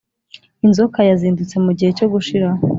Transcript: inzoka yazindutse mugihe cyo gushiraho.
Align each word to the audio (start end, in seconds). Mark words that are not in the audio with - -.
inzoka 0.65 0.99
yazindutse 1.09 1.55
mugihe 1.65 1.91
cyo 1.97 2.07
gushiraho. 2.13 2.61